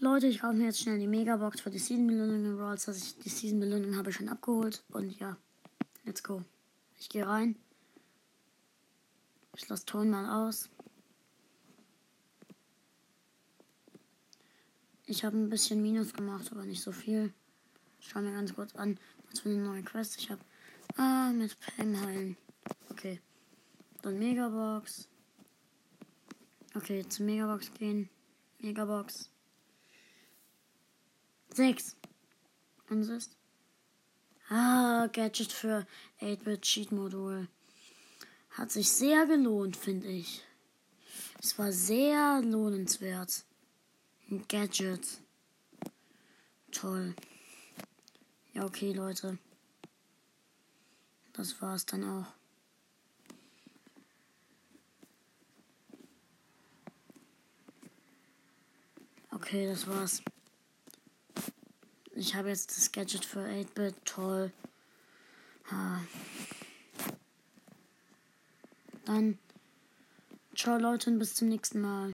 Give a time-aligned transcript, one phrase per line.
[0.00, 3.16] Leute, ich kaufe mir jetzt schnell die Megabox für die Season Belohnung in Brawl Stars.
[3.18, 4.82] Die Season Belohnung habe ich schon abgeholt.
[4.90, 5.36] Und ja,
[6.04, 6.42] let's go.
[6.98, 7.56] Ich gehe rein.
[9.56, 10.68] Ich lasse Ton mal aus.
[15.06, 17.32] Ich habe ein bisschen Minus gemacht, aber nicht so viel.
[18.00, 18.98] Ich schaue mir ganz kurz an,
[19.30, 20.40] was für eine neue Quest ich habe.
[20.96, 22.36] Ah, mit Pam heilen.
[22.90, 23.20] Okay.
[24.02, 25.08] Dann Megabox.
[26.74, 28.08] Okay, zur Megabox gehen.
[28.58, 29.30] Megabox.
[31.56, 31.96] 6.
[32.90, 33.36] Und es ist.
[34.48, 35.86] Ah, Gadget für
[36.20, 37.48] 8-Bit Cheat Modul.
[38.50, 40.42] Hat sich sehr gelohnt, finde ich.
[41.40, 43.44] Es war sehr lohnenswert.
[44.30, 45.06] Ein Gadget.
[46.70, 47.14] Toll.
[48.52, 49.38] Ja, okay, Leute.
[51.32, 52.26] Das war's dann auch.
[59.32, 60.22] Okay, das war's.
[62.16, 63.94] Ich habe jetzt das Gadget für 8-Bit.
[64.04, 64.52] Toll.
[65.70, 66.00] Ha.
[69.04, 69.38] Dann
[70.54, 72.02] ciao Leute und bis zum nächsten Mal.